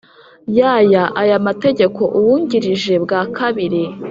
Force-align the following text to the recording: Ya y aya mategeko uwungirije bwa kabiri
Ya 0.57 0.73
y 0.91 0.95
aya 1.21 1.37
mategeko 1.47 2.01
uwungirije 2.17 2.93
bwa 3.03 3.21
kabiri 3.37 3.83